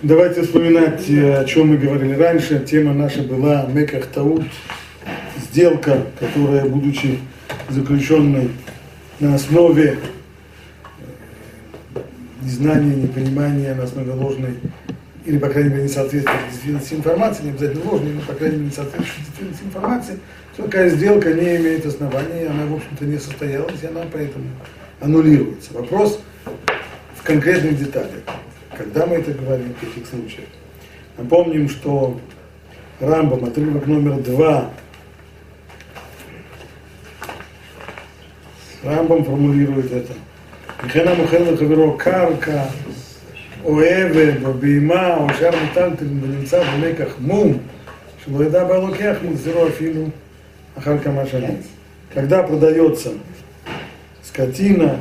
[0.00, 2.60] Давайте вспоминать, э, о чем мы говорили раньше.
[2.60, 4.44] Тема наша была Меках Таут,
[5.50, 7.18] сделка, которая, будучи
[7.68, 8.52] заключенной
[9.18, 9.98] на основе
[11.96, 12.00] э,
[12.42, 14.54] незнания, непонимания, на основе ложной,
[15.24, 20.20] или, по крайней мере, несоответствующей информации, не обязательно ложной, но, по крайней мере, несоответствующей информации,
[20.56, 24.44] то такая сделка не имеет основания, она, в общем-то, не состоялась, и она поэтому
[25.00, 25.74] аннулируется.
[25.74, 26.20] Вопрос
[27.16, 28.22] в конкретных деталях.
[28.78, 30.46] Когда мы это говорим, в каких случаях?
[31.16, 32.20] Напомним, что
[33.00, 34.70] Рамбам, отрывок номер два,
[38.84, 40.12] Рамбам формулирует это.
[40.84, 42.70] Михена Мухела Хаверо Карка,
[43.64, 47.60] Оэве, Бабима, Ошар Мутантин, Бенинца, Булеках, Мум,
[48.24, 50.12] Шлоида Балукях, Музеро Афину,
[50.76, 51.64] Ахарка Машанец.
[52.14, 53.10] Когда продается
[54.22, 55.00] скотина,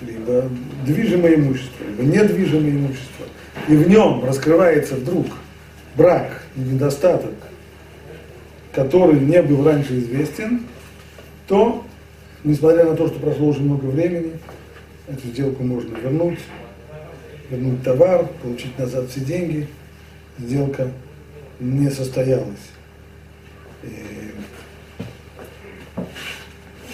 [0.00, 0.48] либо
[0.84, 3.26] движимое имущество, либо недвижимое имущество,
[3.68, 5.26] и в нем раскрывается вдруг
[5.96, 7.34] брак, недостаток,
[8.72, 10.62] который не был раньше известен,
[11.46, 11.84] то,
[12.44, 14.32] несмотря на то, что прошло уже много времени,
[15.08, 16.38] эту сделку можно вернуть,
[17.50, 19.66] вернуть товар, получить назад все деньги,
[20.38, 20.90] сделка
[21.58, 22.70] не состоялась.
[23.82, 23.88] И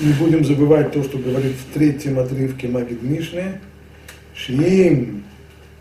[0.00, 3.60] не будем забывать то, что говорит в третьем отрывке Магид Мишны,
[4.34, 5.24] Шиим,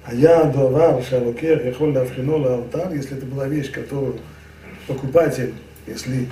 [0.06, 4.20] Ая Дуавар Шалокер, Яхоль Лавхинола Алтар, если это была вещь, которую
[4.88, 5.54] покупатель,
[5.88, 6.28] если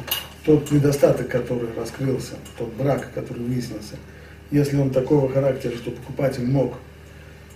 [0.46, 3.96] тот недостаток, который раскрылся, тот брак, который выяснился,
[4.52, 6.76] если он такого характера, что покупатель мог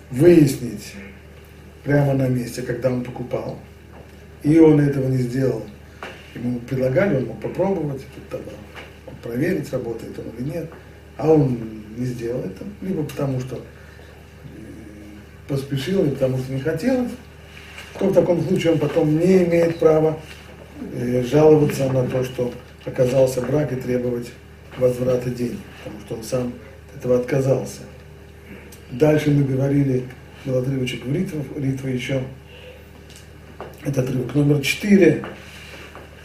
[0.10, 0.94] выяснить
[1.84, 3.58] прямо на месте, когда он покупал,
[4.44, 5.64] и он этого не сделал,
[6.34, 8.56] ему предлагали, он мог попробовать этот товар,
[9.22, 10.70] проверить, работает он или нет,
[11.18, 11.58] а он
[11.98, 13.60] не сделал это, либо потому что э,
[15.48, 17.12] поспешил, либо потому что не хотелось,
[17.98, 20.18] то в таком случае он потом не имеет права
[20.94, 22.54] э, жаловаться на то, что
[22.86, 24.32] оказался брак и требовать
[24.78, 26.54] возврата денег, потому что он сам
[26.92, 27.82] от этого отказался.
[28.92, 30.06] Дальше мы говорили,
[30.46, 32.24] был отрывочек в Ритве, Ритве еще,
[33.84, 35.26] это отрывок номер 4,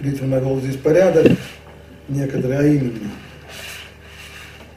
[0.00, 1.32] Ритва навел здесь порядок,
[2.12, 3.10] некоторые, а именно,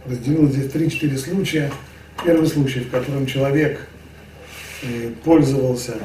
[0.06, 1.72] разделил здесь 3-4 случая.
[2.24, 3.88] Первый случай, в котором человек
[4.84, 5.96] э, пользовался,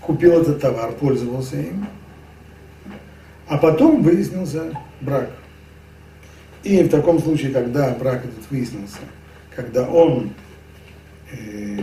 [0.00, 1.86] купил этот товар, пользовался им,
[3.46, 5.30] а потом выяснился брак.
[6.62, 8.98] И в таком случае, когда брак этот выяснился,
[9.54, 10.32] когда он
[11.32, 11.78] э,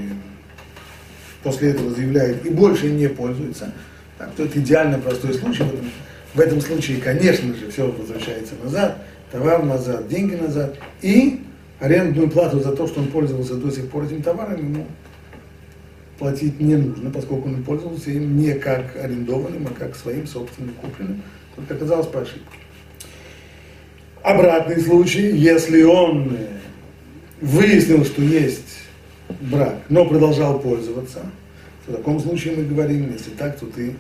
[1.44, 3.74] после этого заявляет и больше не пользуется,
[4.18, 5.64] так, то это идеально простой случай.
[5.64, 5.90] В этом,
[6.36, 8.98] в этом случае, конечно же, все возвращается назад,
[9.32, 11.42] товар назад, деньги назад, и
[11.80, 14.86] арендную плату за то, что он пользовался до сих пор этим товаром, ему
[16.20, 21.22] платить не нужно, поскольку он пользовался им не как арендованным, а как своим собственным купленным
[21.56, 22.60] только оказалось по ошибке.
[24.22, 26.48] Обратный случай, если он э,
[27.42, 28.80] выяснил, что есть
[29.40, 31.22] брак, но продолжал пользоваться,
[31.88, 33.94] в таком случае мы говорим, если так, то ты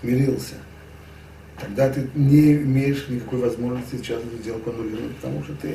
[0.00, 0.54] смирился.
[1.60, 5.74] Тогда ты не имеешь никакой возможности сейчас эту сделку аннулировать, потому что ты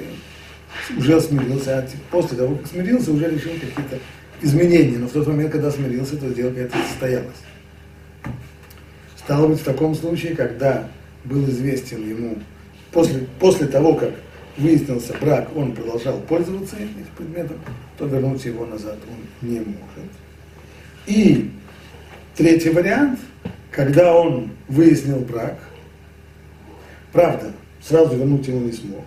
[0.97, 3.99] уже смирился, а после того, как смирился, уже решил какие-то
[4.41, 4.97] изменения.
[4.97, 7.35] Но в тот момент, когда смирился, то сделка эта состоялась.
[9.17, 10.89] Стало быть, в таком случае, когда
[11.25, 12.37] был известен ему
[12.91, 14.11] после, после того, как
[14.57, 17.57] выяснился брак, он продолжал пользоваться этим предметом,
[17.97, 20.11] то вернуть его назад он не может.
[21.07, 21.51] И
[22.35, 23.19] третий вариант,
[23.71, 25.57] когда он выяснил брак,
[27.13, 29.05] правда, сразу вернуть его не смог,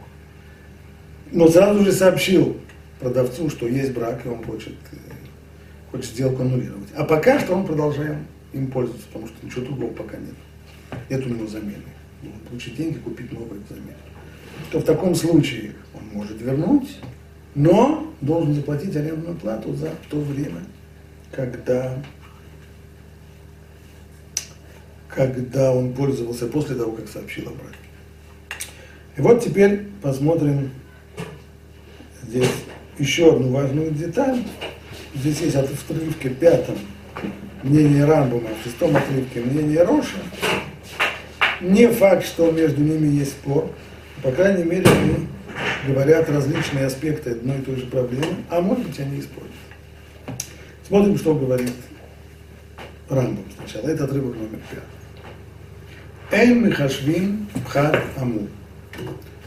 [1.32, 2.56] но сразу же сообщил
[2.98, 4.96] продавцу, что есть брак, и он хочет, э,
[5.90, 6.88] хочет сделку аннулировать.
[6.96, 8.16] А пока что он продолжает
[8.54, 10.34] им пользоваться, потому что ничего другого пока нет.
[11.10, 11.82] Нет у него замены
[12.48, 13.94] получить деньги, купить новый взамен.
[14.70, 16.98] То в таком случае он может вернуть,
[17.54, 20.62] но должен заплатить арендную плату за то время,
[21.32, 22.02] когда,
[25.08, 27.85] когда он пользовался после того, как сообщил о браке.
[29.16, 30.70] И вот теперь посмотрим
[32.22, 32.50] здесь
[32.98, 34.42] еще одну важную деталь.
[35.14, 36.76] Здесь есть в отрывке пятом
[37.62, 40.18] мнение Рамбума, в шестом отрывке мнение Роша.
[41.62, 43.70] Не факт, что между ними есть спор,
[44.22, 45.28] по крайней мере, они
[45.86, 49.50] говорят различные аспекты одной и той же проблемы, а может быть они и спорят.
[50.86, 51.72] Смотрим, что говорит
[53.08, 53.88] Рамбам сначала.
[53.88, 54.82] Это отрывок номер пять.
[56.30, 58.48] Эль Михашвин Пхат Аму.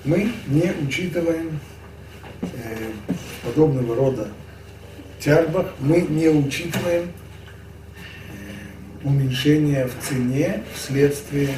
[0.04, 1.60] Мы не учитываем
[2.42, 2.48] э,
[3.44, 4.28] подобного рода
[5.20, 7.08] тягбах, мы не учитываем э,
[9.04, 11.50] уменьшение в цене вследствие,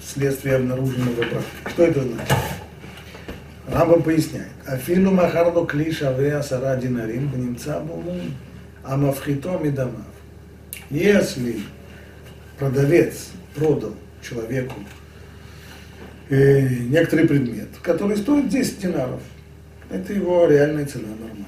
[0.00, 1.42] вследствие обнаруженного брака.
[1.66, 2.34] Что это значит?
[3.66, 4.48] Рамбам поясняет.
[4.66, 8.34] Афилу махарло клиша ве асара динарим бнимца бумун,
[8.82, 10.06] а мавхито медамав.
[10.90, 11.60] Если
[12.58, 14.74] продавец продал человеку
[16.28, 19.20] э, некоторый предмет, который стоит 10 динаров,
[19.90, 21.46] это его реальная цена нормальная.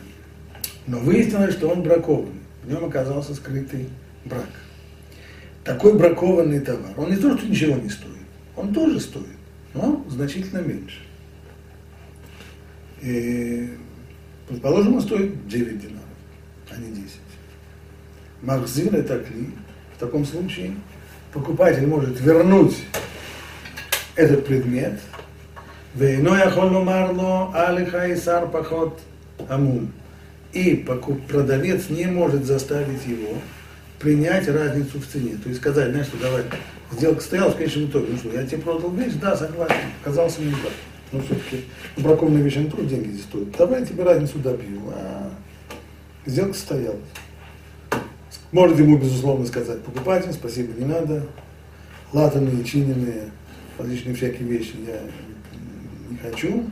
[0.86, 3.88] Но выяснилось, что он бракованный, в нем оказался скрытый
[4.24, 4.48] брак.
[5.64, 8.14] Такой бракованный товар, он не то, что ничего не стоит,
[8.56, 9.26] он тоже стоит,
[9.74, 11.00] но значительно меньше.
[13.02, 13.70] И,
[14.48, 16.00] предположим, он стоит 9 динаров,
[16.70, 17.10] а не 10.
[18.42, 19.50] Махзир это кли.
[19.96, 20.74] В таком случае
[21.32, 22.76] покупатель может вернуть
[24.15, 24.99] этот предмет,
[25.95, 28.99] ואינו יכול לומר לו, алиха и сар поход
[29.49, 29.91] амум.
[30.53, 30.75] И
[31.27, 33.37] продавец не может заставить его
[33.99, 35.37] принять разницу в цене.
[35.41, 36.43] То есть сказать, знаешь, что давай,
[36.91, 40.51] сделка стояла в конечном итоге, ну что, я тебе продал вещь, да, согласен, оказался не
[40.51, 40.71] так.
[41.11, 41.65] Но все-таки
[41.97, 43.51] бракованная вещь, не тоже деньги здесь стоят.
[43.57, 45.31] Давай я тебе разницу добью, а
[46.25, 46.99] сделка состоялась.
[48.51, 51.25] Может ему, безусловно, сказать покупатель, спасибо, не надо.
[52.13, 53.31] Латанные, чиненные,
[53.80, 55.00] различные всякие вещи я
[56.10, 56.70] не хочу,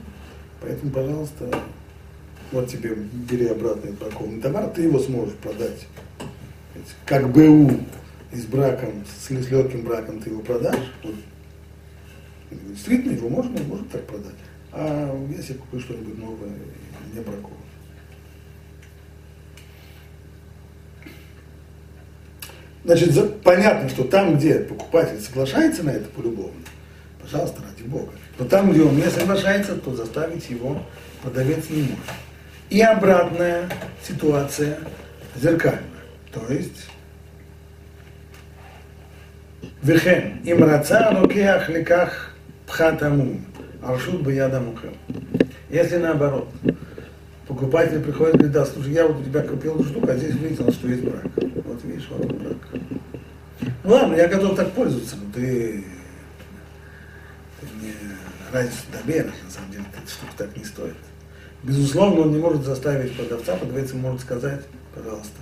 [0.60, 1.50] поэтому, пожалуйста,
[2.52, 5.86] вот тебе бери обратно этот бракованный товар, ты его сможешь продать.
[7.06, 7.70] Как БУ
[8.32, 11.14] и с браком, с легким браком ты его продашь, вот,
[12.50, 14.34] действительно его можно, можно так продать.
[14.72, 16.50] А если я куплю что-нибудь новое,
[17.12, 17.56] не бракованное.
[22.84, 26.60] Значит, понятно, что там, где покупатель соглашается на это полюбовно,
[27.30, 28.12] Пожалуйста, ради Бога.
[28.38, 30.80] Но там, где он не соглашается, то заставить его
[31.22, 31.98] продавец не может.
[32.70, 33.68] И обратная
[34.06, 34.78] ситуация
[35.36, 35.82] зеркальная.
[36.32, 36.86] То есть
[39.82, 42.34] Вехен, им раца лукеах леках
[42.66, 43.40] пхатаму,
[43.82, 44.94] аршут бы я дамухем.
[45.68, 46.48] Если наоборот,
[47.46, 50.34] покупатель приходит и говорит, да, слушай, я вот у тебя купил эту штуку, а здесь
[50.34, 51.24] выяснилось, что есть брак.
[51.36, 52.56] Вот видишь, вот брак.
[53.84, 55.84] Ну ладно, я готов так пользоваться, но ты
[58.52, 60.96] разницу доберешь, на самом деле, эта штука так не стоит.
[61.62, 64.62] Безусловно, он не может заставить продавца, продавец может сказать,
[64.94, 65.40] пожалуйста,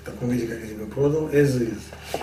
[0.00, 2.20] в таком виде, как я тебе продал, as is.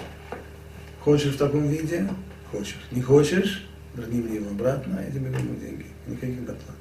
[1.01, 2.07] Хочешь в таком виде?
[2.49, 2.77] Хочешь.
[2.91, 3.67] Не хочешь?
[3.95, 5.85] Верни мне его обратно, я тебе верну деньги.
[6.07, 6.75] Никаких доплат.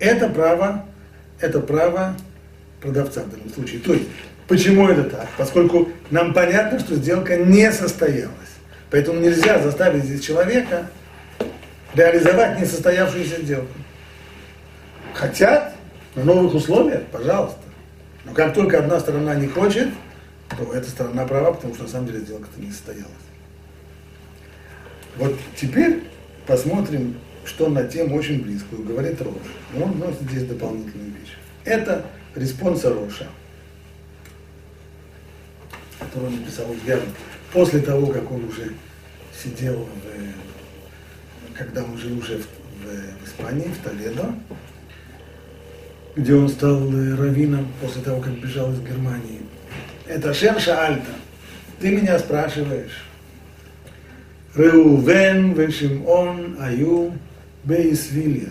[0.00, 0.84] Это право,
[1.40, 2.16] это право
[2.80, 3.80] продавца в данном случае.
[3.80, 4.06] То есть,
[4.48, 5.28] почему это так?
[5.38, 8.43] Поскольку нам понятно, что сделка не состоялась.
[8.90, 10.88] Поэтому нельзя заставить здесь человека
[11.94, 13.72] реализовать несостоявшуюся сделку.
[15.14, 15.74] Хотят
[16.14, 17.60] на новых условиях, пожалуйста.
[18.24, 19.88] Но как только одна сторона не хочет,
[20.50, 23.10] то эта сторона права, потому что на самом деле сделка-то не состоялась.
[25.16, 26.04] Вот теперь
[26.46, 29.34] посмотрим что на тему очень близкую, говорит Рош.
[29.80, 31.34] Он вносит здесь дополнительную вещь.
[31.64, 32.04] Это
[32.34, 33.26] респонса Роша,
[36.14, 37.08] который он написал явно
[37.52, 38.72] после того, как он уже
[39.42, 44.34] сидел, в, когда он жил уже в, в, в Испании, в Толедо,
[46.14, 49.40] где он стал э, раввином после того, как бежал из Германии.
[50.06, 51.10] Это Шерша Альта.
[51.80, 53.04] Ты меня спрашиваешь.
[54.54, 57.12] Реувен вешимон аю
[57.64, 58.50] Бейсвилья.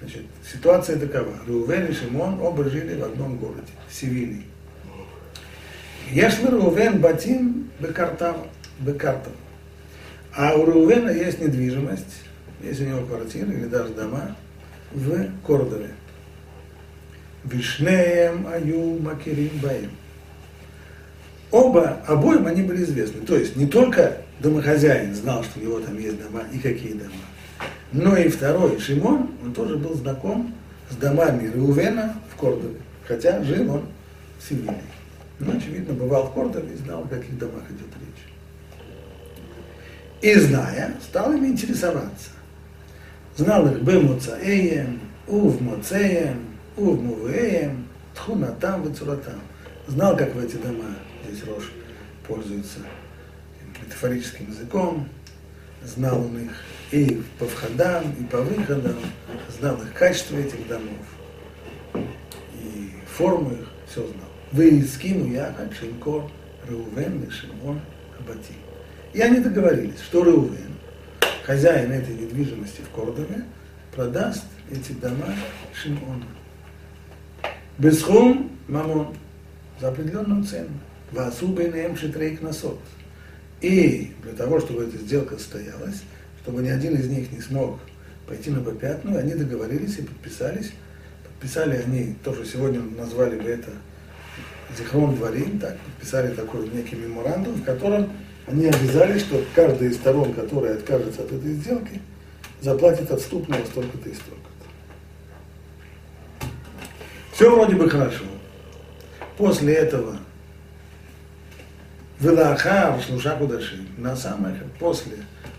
[0.00, 1.34] Значит, ситуация такова.
[1.46, 4.46] Реувен и Шимон оба жили в одном городе, в Севилии.
[6.12, 8.36] Реувен Батим Бекартав,
[8.80, 9.32] Бекартав.
[10.32, 12.22] А у Реувена есть недвижимость,
[12.62, 14.36] есть у него квартира или даже дома
[14.92, 15.90] в Кордове.
[17.44, 19.90] Вишнеем Аю Макирим Баим.
[21.50, 23.22] Оба, обоим они были известны.
[23.22, 27.10] То есть не только домохозяин знал, что у него там есть дома и какие дома,
[27.92, 30.54] но и второй, Шимон, он тоже был знаком
[30.90, 32.76] с домами Реувена в Кордове,
[33.06, 33.86] хотя жил он
[34.38, 34.42] в
[35.40, 35.52] Севиле.
[35.52, 38.26] Но, очевидно, бывал в Кордове и знал, о каких домах идет речь.
[40.22, 42.30] И зная, стал ими интересоваться.
[43.36, 46.44] Знал их Бемуцаэем, Ув Моцеем,
[46.76, 49.40] Ув Мувеем, Тхунатам, Вацуратам.
[49.86, 50.94] Знал, как в эти дома,
[51.26, 51.72] здесь Рош
[52.26, 52.80] пользуется
[53.82, 55.08] метафорическим языком,
[55.82, 56.52] знал он их
[56.92, 58.96] и по входам, и по выходам,
[59.58, 61.06] знал их качество этих домов,
[62.62, 64.29] и форму их, все знал.
[64.52, 66.30] Я, Шинкор,
[66.68, 67.80] Реувен и Шимон
[68.18, 68.54] Абати.
[69.12, 70.74] И они договорились, что Реувен,
[71.44, 73.44] хозяин этой недвижимости в Кордове,
[73.94, 75.34] продаст эти дома
[75.72, 76.24] Шимону.
[77.78, 79.14] Бесхум мамон,
[79.80, 80.70] за определенную цену.
[81.12, 82.78] Васубейнем шитрейк насот.
[83.60, 86.02] И для того, чтобы эта сделка состоялась,
[86.42, 87.78] чтобы ни один из них не смог
[88.26, 90.72] пойти на попятную, они договорились и подписались.
[91.24, 93.70] Подписали они, тоже сегодня назвали бы это
[94.76, 98.10] Зихрон Дворим, так, подписали такой некий меморандум, в котором
[98.46, 102.00] они обязались, что каждая из сторон, которая откажется от этой сделки,
[102.60, 104.50] заплатит отступного столько-то и столько-то.
[107.32, 108.24] Все вроде бы хорошо.
[109.36, 110.18] После этого
[112.20, 115.16] Велаха Шлуша Кудаши, на самое, после,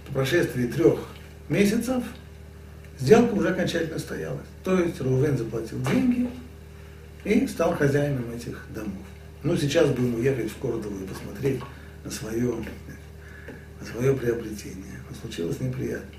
[0.08, 1.00] по прошествии трех
[1.50, 2.03] месяцев,
[3.00, 4.46] сделка уже окончательно стоялась.
[4.63, 6.30] То есть Рувен заплатил деньги
[7.24, 9.06] и стал хозяином этих домов.
[9.44, 11.62] Ну, сейчас будем уехать в Кордову и посмотреть
[12.04, 12.56] на свое,
[13.80, 15.00] на свое приобретение.
[15.10, 16.18] Но случилась неприятность.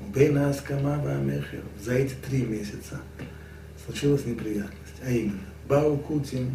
[0.00, 3.00] У Бейна Аскамава Амехер за эти три месяца
[3.84, 4.78] случилась неприятность.
[5.04, 6.52] А именно, Бау Кутин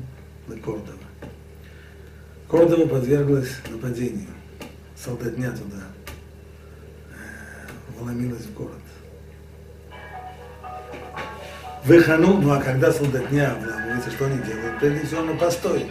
[0.63, 0.97] Кордова.
[2.47, 4.29] Кордова подверглась нападению.
[4.95, 5.83] Солдатня туда
[7.11, 8.86] э, вломилась в город.
[11.87, 14.77] Выхану, ну а когда солдатня вламывается, что они делают?
[14.77, 15.89] Прежде всего на постой.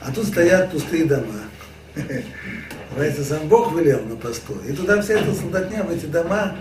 [0.00, 1.34] А тут стоят пустые дома.
[2.90, 4.68] Называется, сам Бог велел на постой.
[4.68, 6.56] И туда вся эта солдатня, в эти дома,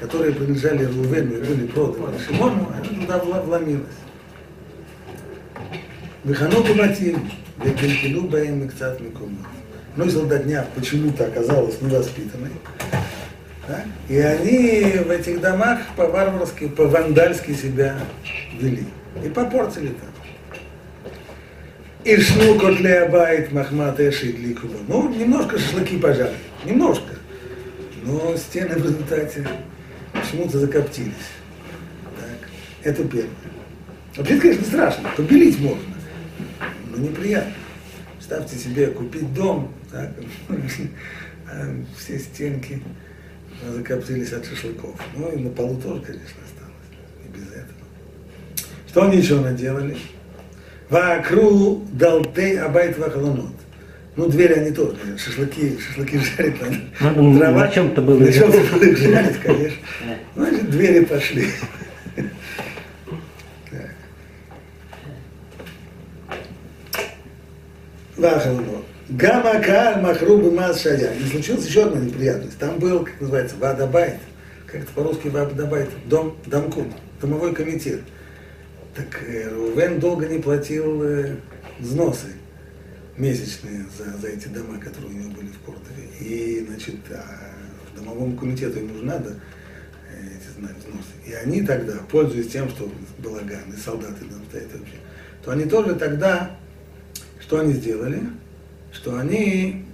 [0.00, 3.86] которые принадлежали Рувену и были проданы Шимону, она туда вломилась.
[6.24, 7.30] Выхану Куматим.
[7.62, 9.46] Векелькину баем и кцат микумот.
[9.96, 12.52] Ну и солдатня почему-то оказалась невоспитанной.
[13.68, 13.84] Да?
[14.08, 17.96] И они в этих домах по-варварски, по-вандальски себя
[18.60, 18.84] вели.
[19.24, 20.08] И попортили там.
[22.04, 24.76] И шну котле абайт махмат эши дликуба.
[24.86, 26.36] Ну, немножко шашлыки пожарили.
[26.64, 27.14] Немножко.
[28.04, 29.48] Но стены в результате
[30.12, 31.14] почему-то закоптились.
[32.20, 32.48] Так.
[32.84, 33.30] Это первое.
[34.16, 35.10] Вообще, конечно, страшно.
[35.16, 35.96] Побелить можно
[36.96, 37.52] но неприятно.
[38.20, 40.10] Ставьте себе купить дом, так,
[41.46, 42.82] а все стенки
[43.72, 44.94] закоптились от шашлыков.
[45.16, 46.74] Ну и на полу тоже, конечно, осталось.
[47.24, 47.78] И без этого.
[48.88, 49.96] Что они еще наделали?
[50.88, 53.54] Вакру далтей абайт вахалонот.
[54.16, 56.76] Ну, двери они тоже, шашлыки, шашлыки жарить надо.
[57.16, 58.18] Ну, Дрова, на чем-то было.
[58.18, 59.78] На чем-то было жарить, конечно.
[60.34, 61.48] Значит, двери пошли.
[68.16, 68.75] Лахално.
[69.08, 69.60] Гамма
[70.02, 71.14] Махрубы Мас Шая.
[71.14, 72.58] И случилась еще одна неприятность.
[72.58, 74.18] Там был, как называется, Вадабайт.
[74.66, 75.88] Как это по-русски Вадабайт?
[76.06, 76.88] Дом, домкут,
[77.20, 78.00] домовой комитет.
[78.96, 81.36] Так э, Рувен долго не платил э,
[81.78, 82.32] взносы
[83.16, 86.08] месячные за, за эти дома, которые у него были в Кордове.
[86.20, 87.22] И, значит, а
[87.96, 89.34] домовому комитету ему же надо
[90.10, 91.12] э, эти знать взносы.
[91.26, 94.96] И они тогда, пользуясь тем, что балаган и солдаты там стоят вообще,
[95.44, 96.56] то они тоже тогда
[97.40, 98.22] что они сделали?
[98.96, 99.84] Что они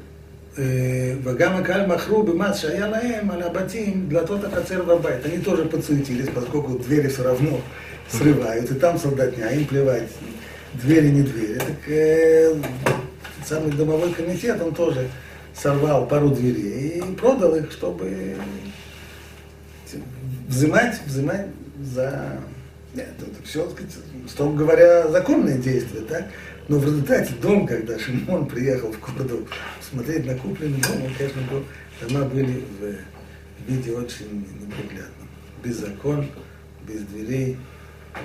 [0.57, 5.27] Вагама Каль Махру Бимат Шаялаем Алябатим для тота Хацер Вабайт.
[5.27, 7.61] Они тоже подсуетились, поскольку двери все равно
[8.09, 10.09] срывают, и там солдатня, им плевать,
[10.75, 11.59] двери не двери.
[11.59, 12.55] Так э,
[13.45, 15.09] самый домовой комитет, он тоже
[15.55, 18.37] сорвал пару дверей и продал их, чтобы
[20.49, 21.49] взимать, взимать
[21.83, 22.39] за...
[22.95, 23.69] Нет, это все,
[24.29, 26.27] строго говоря, законные действия, так?
[26.69, 29.47] Но в результате дом, когда Шимон приехал в Кордову
[29.81, 31.65] смотреть на купленный дом, он, конечно, был,
[32.01, 35.29] дома были в виде очень неприглядном.
[35.63, 36.27] Без закон,
[36.87, 37.59] без дверей,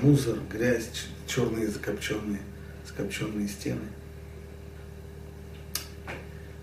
[0.01, 0.89] мусор, грязь,
[1.25, 2.41] черные закопченные,
[2.85, 3.81] закопченные стены.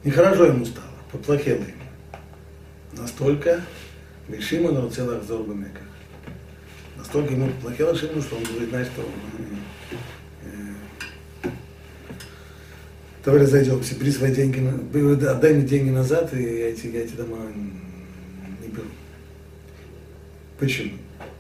[0.05, 1.73] Нехорошо ему стало, поплохело ему.
[2.93, 3.63] Настолько
[4.29, 5.83] Бешимон целых зорбамеках.
[6.97, 9.03] Настолько ему поплохело Шимону, что он говорит, знаешь, что
[13.25, 14.61] давай разойдемся, бери свои деньги,
[15.27, 17.39] отдай мне деньги назад, и я эти, я эти дома
[18.63, 18.87] не беру.
[20.59, 20.93] Почему?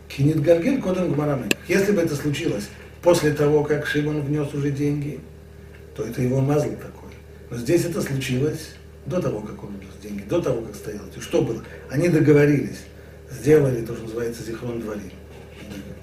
[0.08, 1.50] Кинет Гальгель кодом Гмараме.
[1.68, 2.68] Если бы это случилось
[3.02, 5.20] после того, как Шимон внес уже деньги,
[5.94, 7.10] то это его мазл такой.
[7.50, 8.70] Но здесь это случилось
[9.06, 11.04] до того, как он внес деньги, до того, как стоял.
[11.14, 11.62] И что было?
[11.90, 12.80] Они договорились,
[13.30, 15.12] сделали то, что называется Зихрон двори.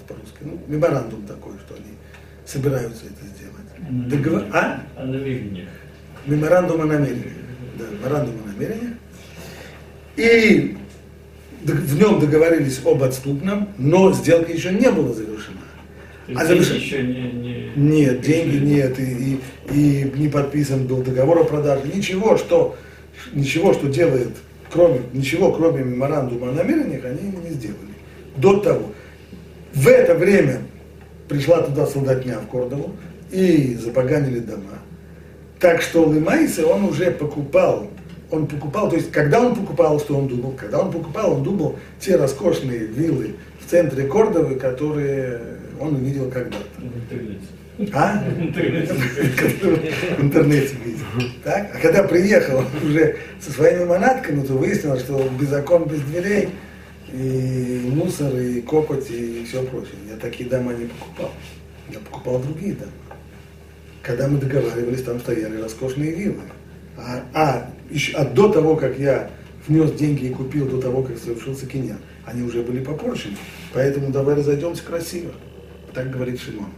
[0.08, 0.38] По-русски.
[0.42, 1.94] Ну, меморандум такой, что они
[2.52, 4.10] собираются это сделать.
[4.10, 4.44] Договор...
[4.52, 4.84] А?
[4.98, 5.70] О намерениях.
[6.26, 7.34] Меморандум о намерениях.
[7.78, 8.94] Да, меморандум о намерениях.
[10.18, 10.78] И
[11.64, 15.58] в нем договорились об отступном, но сделка еще не была завершена.
[16.36, 16.72] А заверш...
[16.72, 17.72] еще не, не...
[17.76, 19.40] Нет, деньги нет, и, и,
[19.74, 21.84] и не подписан был договор о продаже.
[21.94, 22.76] Ничего, что,
[23.34, 24.30] ничего, что делает,
[24.72, 27.92] кроме, ничего, кроме меморандума о намерениях, они не сделали.
[28.38, 28.92] До того.
[29.74, 30.60] В это время
[31.32, 32.92] пришла туда солдатня в Кордову
[33.32, 34.80] и запоганили дома.
[35.60, 37.88] Так что Лымайса он уже покупал,
[38.30, 40.54] он покупал, то есть когда он покупал, что он думал?
[40.60, 43.36] Когда он покупал, он думал те роскошные виллы
[43.66, 45.40] в центре Кордовы, которые
[45.80, 46.66] он увидел когда-то.
[47.94, 48.24] А?
[48.28, 48.94] В интернете.
[50.18, 51.32] В интернете видел.
[51.44, 51.72] Так?
[51.74, 56.50] А когда приехал уже со своими манатками, то выяснилось, что без окон, без дверей,
[57.14, 59.96] и мусор, и копоть, и все прочее.
[60.10, 61.32] Я такие дома не покупал.
[61.92, 62.92] Я покупал другие дома.
[64.02, 66.42] Когда мы договаривались, там стояли роскошные виллы.
[66.98, 69.30] А, а, еще, а до того, как я
[69.68, 73.38] внес деньги и купил, до того, как совершился киньян, они уже были попорчены.
[73.74, 75.32] Поэтому давай разойдемся красиво.
[75.94, 76.70] Так говорит Шимон.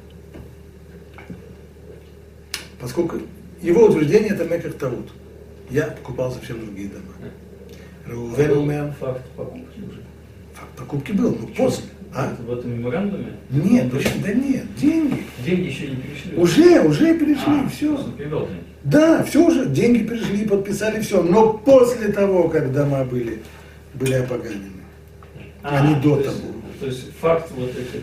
[2.80, 3.20] Поскольку
[3.62, 5.10] его утверждение это Мекер Таут.
[5.70, 7.32] Я покупал совсем другие дома.
[8.06, 8.94] Реувен умер.
[9.00, 10.04] Факт покупки уже.
[10.78, 11.86] Покупки был, но после.
[12.16, 12.36] А?
[12.46, 13.26] В этом меморандуме?
[13.50, 14.14] Нет, почему?
[14.24, 15.24] Да нет, деньги.
[15.44, 16.36] Деньги еще не перешли.
[16.38, 17.98] Уже, уже перешли, А, все.
[18.18, 18.64] перевел деньги.
[18.84, 21.24] Да, все уже, деньги перешли, подписали все.
[21.24, 23.40] Но после того, как дома были,
[23.96, 24.70] были опоганены.
[25.64, 26.54] А не до то есть- того.
[26.80, 28.02] То есть факт вот этих,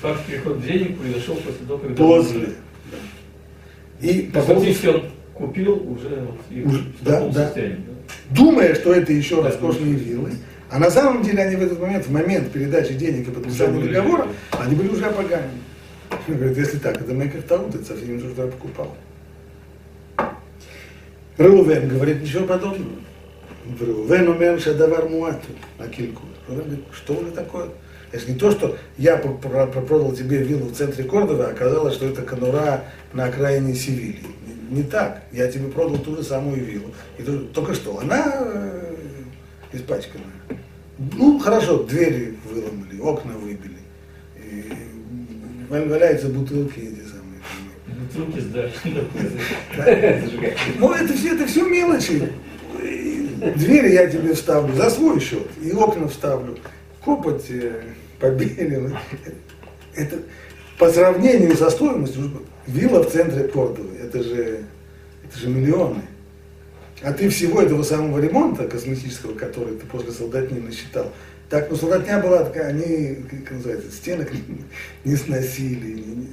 [0.00, 1.94] факт перехода денег произошел после того, когда...
[1.94, 2.46] После.
[2.90, 4.06] да.
[4.08, 7.32] И по есть поводу- он купил уже, вот, и Уже, в да, да.
[7.46, 7.76] состоянии.
[7.76, 8.34] да?
[8.34, 10.30] думая, что это еще Да, роскошные виллы,
[10.72, 13.92] а на самом деле они в этот момент, в момент передачи денег и подписания были.
[13.92, 15.60] договора, они были уже опоганены.
[16.26, 18.96] Он говорит, если так, это Мекер Таут, это совсем не то, что я покупал.
[21.36, 22.90] Рувен говорит ничего подобного.
[23.80, 25.48] Рувен умер шадавар муату,
[25.78, 26.22] акильку.
[26.48, 27.68] Рувен говорит, что это такое?
[28.10, 32.22] Это не то, что я продал тебе виллу в центре Кордовы, а оказалось, что это
[32.22, 34.24] конура на окраине Севильи.
[34.70, 35.22] Не, так.
[35.32, 36.94] Я тебе продал ту же самую виллу.
[37.18, 38.94] И только что, она э,
[39.72, 40.28] испачканная.
[41.16, 43.78] Ну, хорошо, двери выломали, окна выбили.
[44.36, 44.72] И
[45.68, 47.40] вал- валяются бутылки эти самые.
[48.00, 48.72] Бутылки сдали.
[49.76, 50.20] Да.
[50.78, 52.32] Ну, это все, это все мелочи.
[53.56, 56.58] Двери я тебе вставлю за свой счет, и окна вставлю.
[57.04, 57.82] Копоть э,
[58.20, 58.96] побелил.
[59.94, 60.18] Это
[60.78, 62.30] по сравнению со стоимостью,
[62.66, 64.60] вилла в центре Кордовы, это же,
[65.24, 66.02] это же миллионы.
[67.02, 71.12] А ты всего этого самого ремонта косметического, который ты после солдатни насчитал,
[71.50, 74.30] так, ну солдатня была такая, они, как называется, стенок
[75.04, 75.92] не, сносили.
[75.94, 76.28] не- не-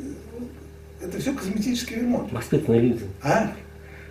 [1.02, 2.32] это все косметический ремонт.
[2.32, 3.06] Воспитанные люди.
[3.22, 3.54] А?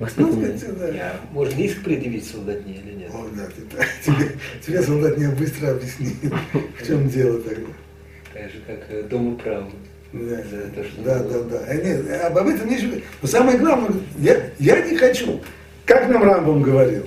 [0.00, 0.58] Ну, Воспитанные.
[0.58, 0.88] сказать, да.
[0.88, 3.10] Я, можно иск предъявить солдатне или нет?
[3.12, 4.32] О, да, ты, так, тебе,
[4.66, 6.14] тебе солдатня быстро объяснит,
[6.80, 7.68] в чем дело тогда.
[8.32, 9.70] Так же, как э, дом управы.
[10.12, 10.20] Да,
[11.04, 11.44] да, было.
[11.44, 11.64] да, да.
[11.68, 12.94] А нет, об об этом нечего.
[13.20, 15.40] Но самое главное, я, я не хочу.
[15.88, 17.06] Как нам Рамбом говорил?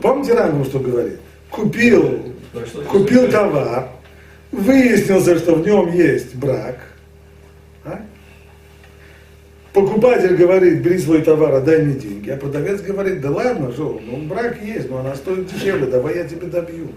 [0.00, 1.18] Помните Рамбом, что говорит?
[1.50, 2.32] Купил,
[2.88, 3.88] купил товар,
[4.52, 6.76] выяснился, что в нем есть брак.
[7.84, 8.00] А?
[9.72, 12.30] Покупатель говорит, бери свой товар, отдай мне деньги.
[12.30, 16.24] А продавец говорит, да ладно, что, ну брак есть, но она стоит дешевле, давай я
[16.24, 16.90] тебе добью.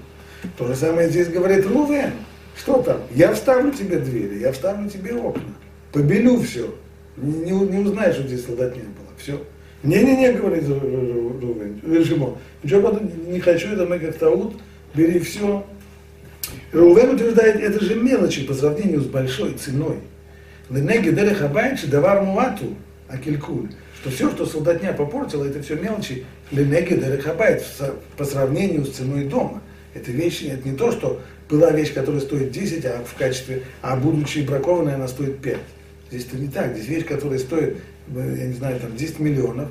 [0.56, 2.12] То же самое здесь говорит Рувен.
[2.56, 3.02] Что там?
[3.10, 5.56] Я вставлю тебе двери, я вставлю тебе окна.
[5.94, 6.76] Побелю все.
[7.18, 9.10] Не, не, не узнаешь, что здесь солдатня была.
[9.18, 9.42] Все.
[9.84, 11.82] Не-не-не, говорит Рувен.
[11.84, 12.38] Э, Шимон.
[12.63, 14.56] Ничего не хочу, это мы как таут,
[14.94, 15.65] бери все.
[16.72, 19.98] Рувен утверждает, это же мелочи по сравнению с большой ценой.
[20.70, 22.76] Ленеги дерех абайчи давар муату
[23.08, 23.72] акилькуль.
[24.00, 27.63] Что все, что солдатня попортила, это все мелочи ленеги дерех абайт
[28.17, 29.62] по сравнению с ценой дома.
[29.94, 33.98] Это вещи, это не то, что была вещь, которая стоит 10, а в качестве, а
[33.98, 35.58] будучи бракованной, она стоит 5.
[36.10, 36.76] Здесь это не так.
[36.76, 37.76] Здесь вещь, которая стоит, э,
[38.08, 39.70] я не знаю, там 10 миллионов,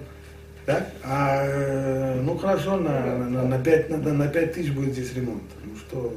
[0.66, 0.92] так?
[1.02, 5.42] А, э, ну хорошо, на, на, на, 5, на, на 5 тысяч будет здесь ремонт.
[5.64, 6.16] Ну что,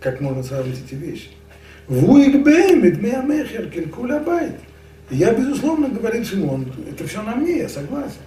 [0.00, 1.28] как можно сравнить эти вещи?
[5.10, 8.18] Я, безусловно, говорит Шимон, это все на мне, я согласен.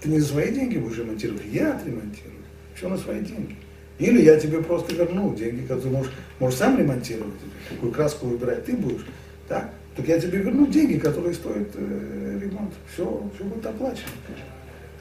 [0.00, 2.34] Ты не за свои деньги будешь ремонтировать, я отремонтирую.
[2.76, 3.56] Все на свои деньги.
[3.98, 7.34] Или я тебе просто верну деньги, которые можешь, можешь сам ремонтировать,
[7.68, 9.04] какую краску выбирать ты будешь.
[9.48, 9.74] Так?
[9.96, 12.72] Так я тебе верну деньги, которые стоят э, ремонт.
[12.92, 14.08] Все, все будет оплачено.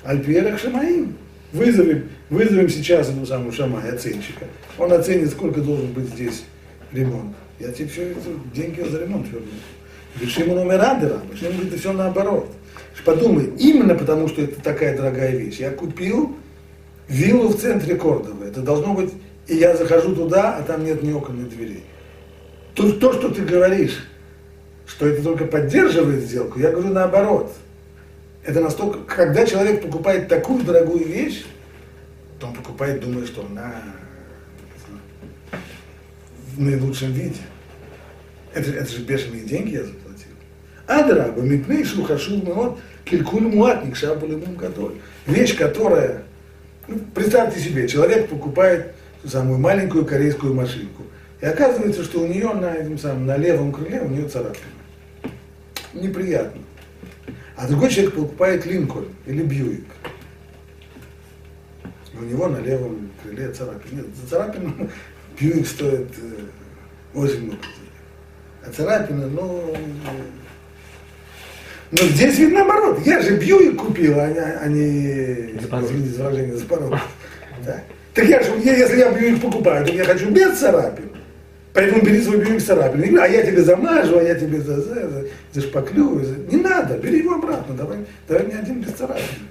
[0.04, 1.16] Альпиерах Шамаим.
[1.52, 4.46] Вызовем, вызовем сейчас эту самую Шамай, оценщика.
[4.78, 6.44] Он оценит, сколько должен быть здесь
[6.92, 7.36] ремонт.
[7.60, 8.20] Я тебе все это,
[8.54, 9.48] деньги за ремонт верну.
[10.22, 12.52] Решим номер адера, Решим это все наоборот.
[13.06, 15.58] Подумай, именно потому, что это такая дорогая вещь.
[15.58, 16.36] Я купил
[17.08, 18.46] виллу в центре Кордовы.
[18.46, 19.12] Это должно быть,
[19.48, 21.84] и я захожу туда, а там нет ни окон, ни дверей.
[22.76, 24.08] То, то, что ты говоришь,
[24.90, 27.54] что это только поддерживает сделку, я говорю наоборот.
[28.44, 31.46] Это настолько, когда человек покупает такую дорогую вещь,
[32.40, 33.76] то он покупает, думая, что она
[36.56, 37.42] в наилучшем виде.
[38.54, 40.32] Это, это же бешеные деньги я заплатил.
[40.88, 44.96] Адраба, мипней шухашу вот Килькуль муатник шабулимум гадоль.
[45.28, 46.24] Вещь, которая,
[46.88, 51.04] ну, представьте себе, человек покупает самую маленькую корейскую машинку.
[51.42, 54.79] И оказывается, что у нее на, этом самом, на левом крыле у нее царапина.
[55.94, 56.62] Неприятно.
[57.56, 59.86] А другой человек покупает Линкольн или Бьюик.
[62.20, 64.02] У него на левом крыле царапина.
[64.02, 64.90] Нет, за царапину
[65.40, 66.46] Бьюик стоит э,
[67.14, 68.66] очень много денег.
[68.66, 69.76] А царапина, ну,
[71.92, 73.00] но здесь ведь наоборот.
[73.06, 76.58] Я же Бьюик купил, а не, а не извините за выражение.
[77.66, 77.84] Да.
[78.14, 81.09] Так я же, если я Бьюик покупаю, то я хочу без царапин.
[81.74, 83.16] Поэтому бери свой Бьюик с царапиной.
[83.24, 86.24] А я тебе замажу, а я тебе за, за, за, зашпаклю.
[86.24, 86.36] За...
[86.36, 89.48] Не надо, бери его обратно, давай, давай мне один без царапин.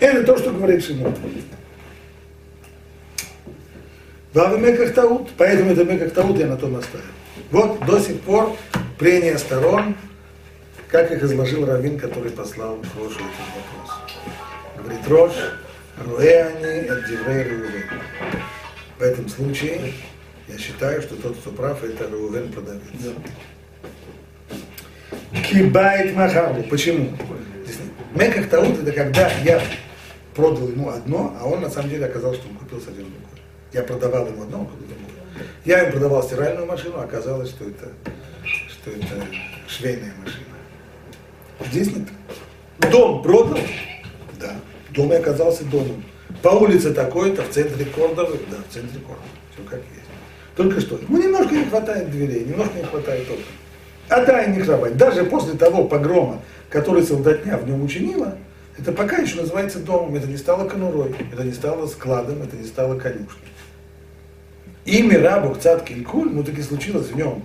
[0.00, 1.14] Это то, что говорит Шимон.
[4.34, 7.04] Баба Меках Таут, поэтому это Меках Таут я на том оставил.
[7.50, 8.56] Вот до сих пор
[8.98, 9.94] прения сторон,
[10.88, 14.16] как их изложил Равин, который послал Рошу этот вопрос.
[14.76, 15.32] Говорит, Рош,
[16.04, 17.84] Руэани, Эддиврей
[18.98, 19.92] В этом случае
[20.48, 22.82] я считаю, что тот, кто прав, это Рувен продавец.
[25.48, 26.62] Кибайт Махару.
[26.64, 27.16] Почему?
[28.14, 29.62] Меках Таут это когда я
[30.34, 33.42] продал ему одно, а он на самом деле оказался, что он купил совсем другое.
[33.72, 35.06] Я продавал ему одно, он купил другое.
[35.64, 37.88] Я ему продавал стиральную машину, а оказалось, что это,
[38.44, 39.26] что это
[39.68, 40.46] швейная машина.
[41.70, 42.08] Здесь нет.
[42.90, 43.58] Дом продал?
[44.40, 44.54] Да.
[44.90, 46.04] Дом и оказался домом.
[46.42, 48.38] По улице такой-то, в центре Кордовы?
[48.50, 49.28] Да, в центре Кордовы.
[49.52, 50.05] Все как есть.
[50.56, 50.98] Только что.
[50.98, 53.44] Ему немножко не хватает дверей, немножко не хватает окон.
[54.08, 54.96] А да, и не храбать.
[54.96, 58.38] Даже после того погрома, который солдатня в нем учинила,
[58.78, 60.16] это пока еще называется домом.
[60.16, 63.28] Это не стало конурой, это не стало складом, это не стало конюшней.
[64.86, 67.42] Имя рабу Цат Килькуль, ну таки случилось в нем,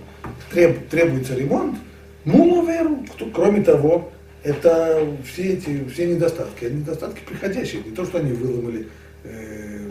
[0.50, 1.76] треб, требуется ремонт,
[2.24, 3.04] ну, веру.
[3.34, 4.12] Кроме того,
[4.44, 8.86] это все эти все недостатки, недостатки приходящие, не то, что они выломали,
[9.24, 9.90] э,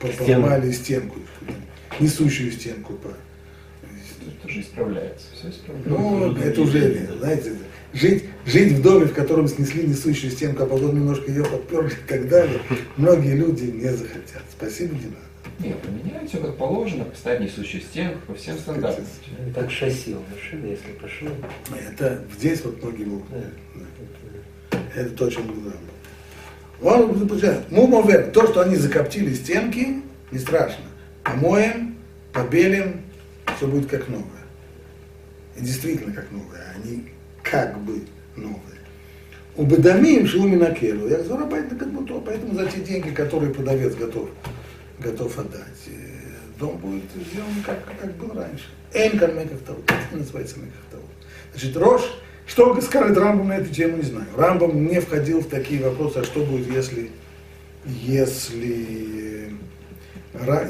[0.00, 1.18] поломали стенку,
[2.00, 3.08] несущую стенку по.
[3.08, 5.90] Это же исправляется, все исправляется.
[5.90, 7.52] Ну, это уже, знаете,
[7.92, 12.08] жить, жить в доме, в котором снесли несущую стенку, а потом немножко ее подперли и
[12.08, 12.60] так далее,
[12.96, 14.42] многие люди не захотят.
[14.50, 15.26] Спасибо, не надо.
[15.58, 19.04] Нет, поменяют все как положено, поставить несущую стенку по всем стандартам.
[19.54, 21.28] Так шасси у машины, если пошел.
[21.88, 23.26] Это здесь вот многие могут.
[23.30, 24.78] Да.
[24.94, 25.72] Это то, о чем был
[26.82, 30.84] Он заключает, мумовер, то, что они закоптили стенки, не страшно.
[31.26, 31.96] Помоем,
[32.32, 33.02] побелим,
[33.56, 34.24] все будет как новое.
[35.56, 37.08] И действительно как новое, они
[37.42, 38.02] как бы
[38.36, 38.60] новые.
[39.56, 41.08] У Бедамим Шилуми Накелу.
[41.08, 44.28] Я зарабатываю на Кадмуто, поэтому за те деньги, которые продавец готов
[44.98, 45.88] готов отдать.
[46.58, 48.64] Дом будет сделан как, как был раньше.
[48.94, 49.76] Энкар Мекахтау.
[49.86, 51.02] Это называется Мекахтау.
[51.52, 52.02] Значит, Рош,
[52.46, 54.26] что скажет Рамбам на эту тему, не знаю.
[54.36, 57.10] Рамбам не входил в такие вопросы, а что будет, если,
[57.84, 59.52] если,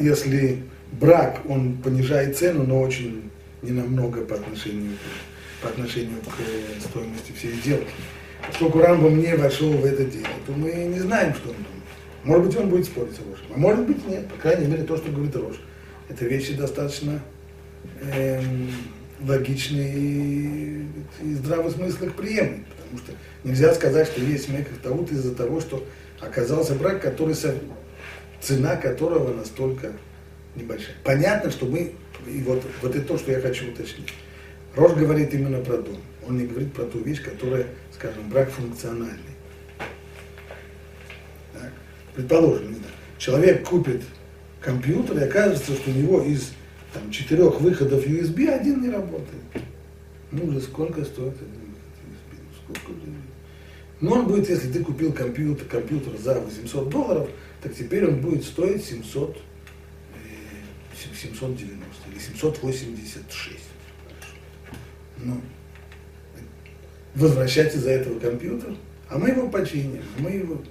[0.00, 3.30] если брак, он понижает цену, но очень
[3.62, 4.92] ненамного по отношению,
[5.62, 7.88] по отношению к э, стоимости всей сделки.
[8.46, 11.76] Поскольку Рамбам не вошел в это дело, то мы не знаем, что он думает.
[12.24, 14.28] Может быть, он будет спорить с Рошем, а может быть, нет.
[14.28, 15.56] По крайней мере, то, что говорит Рош.
[16.08, 17.20] Это вещи достаточно
[18.02, 18.70] эм,
[19.24, 20.86] логичные и,
[21.22, 22.66] и здравый смысл их приемлет.
[22.66, 23.12] Потому что
[23.44, 25.84] нельзя сказать, что есть меках таут из-за того, что
[26.20, 27.34] оказался брак, который,
[28.46, 29.92] цена которого настолько
[30.54, 30.94] небольшая.
[31.04, 31.92] Понятно, что мы,
[32.26, 34.12] и вот, вот это то, что я хочу уточнить.
[34.74, 35.98] Рош говорит именно про дом.
[36.26, 39.36] Он не говорит про ту вещь, которая, скажем, брак функциональный
[42.16, 44.02] предположим, не знаю, человек купит
[44.60, 46.52] компьютер, и окажется, что у него из
[46.92, 49.42] там, четырех выходов USB один не работает.
[50.32, 52.38] Ну уже сколько стоит один выход USB?
[52.40, 53.00] Ну, сколько
[54.00, 57.28] Но он будет, если ты купил компьютер, компьютер за 800 долларов,
[57.66, 59.38] так теперь он будет стоить 700,
[61.20, 63.58] 790 э, или 786.
[65.18, 65.40] Ну,
[67.16, 68.76] возвращать из-за этого компьютер,
[69.08, 70.62] а мы его починим, мы его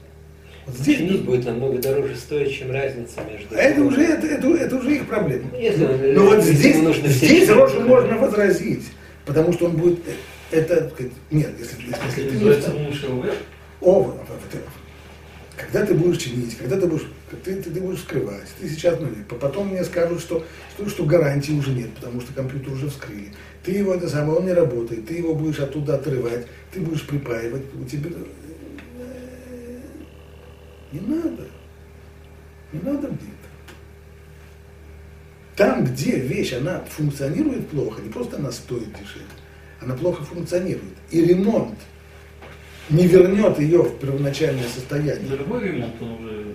[0.66, 3.56] вот здесь Чинить будет намного дороже стоить, чем разница между...
[3.56, 5.50] А это уже, это, это, это уже их проблема.
[5.52, 8.86] Ну, если Но вот здесь, нужно здесь Рошу можно возразить,
[9.26, 10.00] потому что он будет...
[10.50, 10.92] Это,
[11.30, 12.80] нет, если, если, если ты...
[12.80, 13.32] Не
[13.82, 14.18] О,
[15.58, 17.08] когда ты будешь чинить, когда ты будешь,
[17.44, 21.54] ты, ты, ты будешь вскрывать, ты сейчас, ну, потом мне скажут, что, что, что гарантии
[21.54, 23.32] уже нет, потому что компьютер уже вскрыли.
[23.64, 27.64] Ты его, это самое, он не работает, ты его будешь оттуда отрывать, ты будешь припаивать,
[27.74, 28.10] у тебя,
[30.92, 31.48] не надо.
[32.72, 33.46] Не надо где-то.
[35.56, 39.26] Там, где вещь, она функционирует плохо, не просто она стоит дешевле,
[39.82, 40.96] она плохо функционирует.
[41.12, 41.78] И ремонт
[42.90, 45.38] не вернет ее в первоначальное состояние.
[45.38, 46.46] Любой ремонт он уже...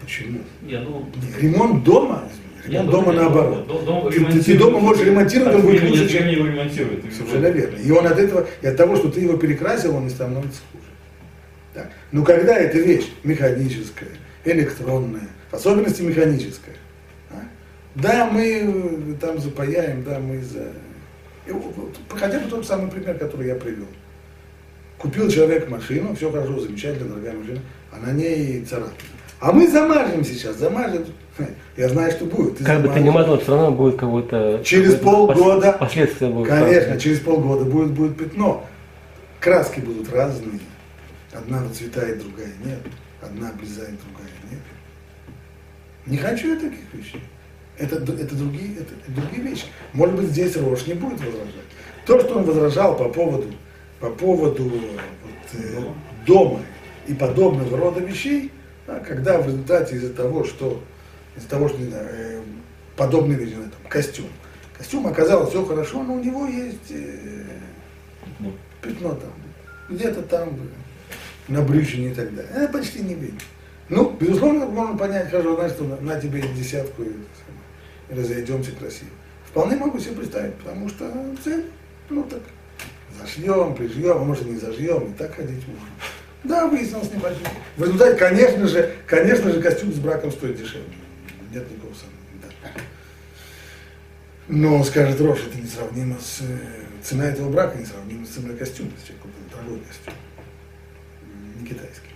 [0.00, 0.38] Почему?
[0.62, 1.06] Не, ну...
[1.40, 2.28] Ремонт дома,
[2.66, 3.66] ремонт дома нет, наоборот.
[3.66, 6.28] дом- дом Ты- ты, ремонтирует- дома можешь ремонтировать, он будет лучше, чем...
[6.28, 7.04] его ремонтируют.
[7.14, 7.76] Совершенно верно.
[7.76, 10.84] И он от этого, и от того, что ты его перекрасил, он не становится хуже.
[11.74, 11.90] Так.
[12.12, 14.10] Но когда эта вещь механическая,
[14.44, 16.76] электронная, в особенности механическая,
[17.30, 17.42] а,
[17.94, 20.68] да, мы э, там запаяем, да, мы за...
[21.46, 21.74] И вот
[22.10, 23.86] Хотя бы тот самый пример, который я привел.
[25.04, 27.60] Купил человек машину, все хорошо, замечательно, дорогая машина,
[27.92, 29.10] а на ней царапина.
[29.38, 31.04] А мы замажем сейчас, замажем.
[31.76, 32.56] Я знаю, что будет.
[32.56, 34.62] Ты Как бы ты ни мазал, все равно будет кого-то...
[34.64, 35.68] Через какое-то полгода.
[35.68, 36.48] пос- Последствия будут.
[36.48, 38.64] Конечно, через полгода будет, будет пятно.
[39.40, 40.58] Краски будут разные.
[41.34, 42.78] Одна выцветает, другая нет.
[43.20, 44.60] Одна облезает, другая нет.
[46.06, 47.22] Не хочу я таких вещей.
[47.76, 49.64] Это, это, другие, это, это другие вещи.
[49.92, 51.68] Может быть, здесь Рош не будет возражать.
[52.06, 53.48] То, что он возражал по поводу,
[54.00, 54.80] по поводу вот,
[55.52, 55.84] э,
[56.26, 56.60] дома
[57.06, 58.50] и подобного рода вещей,
[58.86, 60.82] да, когда в результате из-за того, что
[61.36, 62.42] из-за того, что не знаю, э,
[62.96, 64.26] подобные вещи, там, костюм.
[64.76, 67.44] Костюм оказалось все хорошо, но у него есть э,
[68.38, 68.52] Ну,
[68.82, 69.30] пятно там,
[69.88, 72.52] где-то там, э, на брючине и так далее.
[72.54, 73.40] Это почти не видно.
[73.88, 77.08] Ну, безусловно, можно понять, хорошо, знаешь, что на, на тебе десятку и,
[78.08, 79.10] и разойдемся красиво.
[79.46, 81.12] Вполне могу себе представить, потому что
[81.44, 81.66] цель,
[82.08, 82.40] ну так,
[83.20, 85.88] зашьем, прижьем, а может и не зажьем, и так ходить можно.
[86.44, 87.46] Да, выяснилось небольшой.
[87.76, 90.92] В результате, конечно же, конечно же, костюм с браком стоит дешевле.
[91.50, 92.54] Нет никакого сомнения.
[92.62, 92.70] Да.
[94.48, 96.40] Но, скажет Рош, это несравнимо с...
[96.42, 96.58] э,
[97.02, 100.14] Цена этого брака несравнима с ценой костюма, если купил дорогой костюм.
[101.60, 102.08] Не китайский.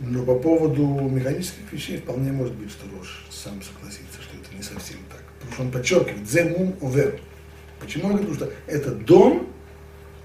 [0.00, 4.62] Но по поводу механических вещей вполне может быть, что Рош сам согласится, что это не
[4.62, 5.22] совсем так.
[5.38, 7.20] Потому что он подчеркивает, «Земум овер».
[7.80, 8.30] Почему он говорит?
[8.30, 9.48] Потому что это дом,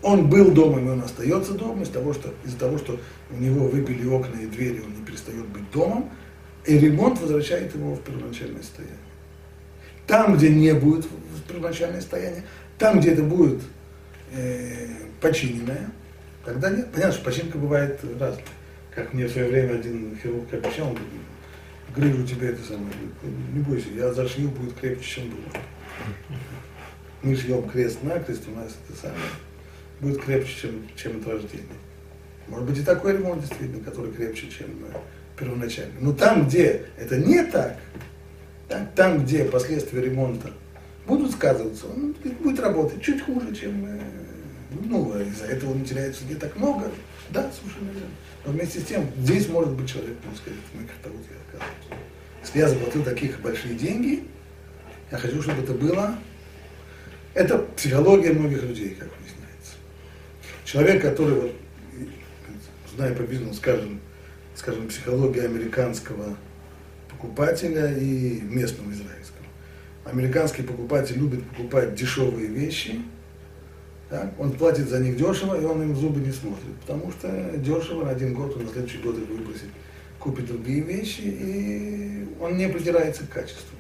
[0.02, 3.00] он был домом, и он остается домом из того, что, из-за того, что
[3.32, 6.12] у него выбили окна и двери, он не перестает быть домом,
[6.66, 8.98] и ремонт возвращает его в первоначальное состояние.
[10.06, 11.08] Там, где не будет
[11.48, 12.44] первоначальное состояние,
[12.78, 13.62] там, где это будет
[14.32, 14.88] э,
[15.22, 15.90] починенное,
[16.44, 16.92] тогда нет.
[16.92, 18.44] Понятно, что починка бывает разная.
[18.94, 21.22] Как мне в свое время один хирург обещал, он говорит,
[21.96, 22.92] грыжу тебе это самое,
[23.54, 25.62] не бойся, я зашью, будет крепче, чем было.
[27.26, 29.20] Мы шьем крест-накрест, у нас это самое,
[30.00, 31.66] будет крепче, чем, чем от рождения.
[32.48, 34.98] Может быть и такой ремонт действительно, который крепче, чем э,
[35.36, 36.00] первоначальный.
[36.02, 37.80] Но там, где это не так,
[38.96, 40.52] там, где последствия ремонта
[41.08, 44.00] будут сказываться, он будет работать чуть хуже, чем, э,
[44.84, 46.92] ну, из-за этого он теряется не так много.
[47.32, 48.16] Да, совершенно верно.
[48.46, 52.06] Но вместе с тем, здесь может быть человек, может сказать, мы как-то вот я оказываюсь.
[52.44, 54.26] Если я заплатил таких большие деньги,
[55.10, 56.20] я хочу, чтобы это было.
[57.36, 59.74] Это психология многих людей, как выясняется.
[60.64, 61.52] Человек, который, вот,
[62.96, 64.00] зная по бизнесу, скажем,
[64.56, 66.38] скажем, психология американского
[67.10, 69.46] покупателя и местного израильского.
[70.06, 73.02] Американский покупатель любит покупать дешевые вещи,
[74.10, 78.06] так, он платит за них дешево, и он им зубы не смотрит, потому что дешево
[78.06, 79.70] на один год, он на следующий год их выбросит,
[80.20, 83.76] купит другие вещи, и он не придирается к качеству.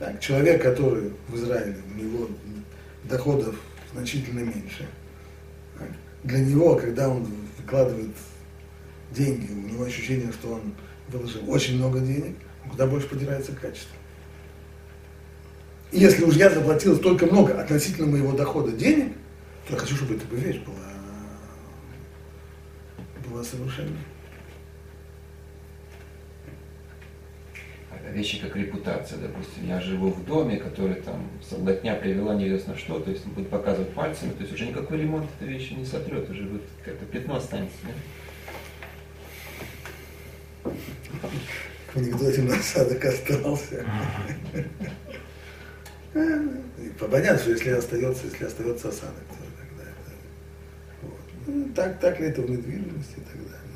[0.00, 2.28] Так, человек, который в Израиле, у него
[3.04, 3.56] доходов
[3.92, 4.88] значительно меньше,
[6.24, 7.26] для него, когда он
[7.64, 8.14] вкладывает
[9.10, 10.74] деньги, у него ощущение, что он
[11.08, 12.36] выложил очень много денег,
[12.70, 13.96] куда больше придирается к качеству.
[15.90, 19.12] И если уж я заплатил столько много относительно моего дохода денег,
[19.66, 20.76] то я хочу, чтобы эта вещь была,
[23.28, 23.98] была совершенной.
[28.12, 33.10] Вещи как репутация, допустим, я живу в доме, который там солдатня привела неизвестно что, то
[33.10, 36.62] есть будет показывать пальцами, то есть уже никакой ремонт этой вещи не сотрет, уже будет
[36.84, 37.76] как-то пятно останется.
[37.84, 37.92] да?
[41.94, 43.86] В анекдоте насадок остался.
[46.98, 50.12] Понятно, что если остается, если остается осадок, то тогда это...
[51.02, 51.20] Вот.
[51.46, 53.71] Ну, так, так ли это в недвижимости и так далее.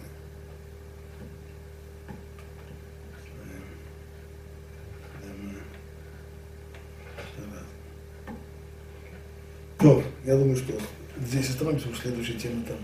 [9.86, 10.72] То, я думаю, что
[11.16, 12.76] здесь остановимся, в следующей теме там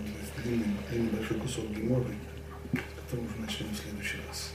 [0.45, 2.15] длинный, длинный большой кусок геморрой,
[2.73, 4.53] с которым уже начнем в следующий раз.